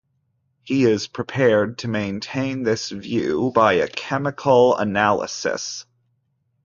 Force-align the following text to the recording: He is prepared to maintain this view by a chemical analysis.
He 0.63 0.85
is 0.85 1.05
prepared 1.05 1.77
to 1.77 1.87
maintain 1.87 2.63
this 2.63 2.89
view 2.89 3.51
by 3.53 3.73
a 3.73 3.87
chemical 3.87 4.75
analysis. 4.75 5.85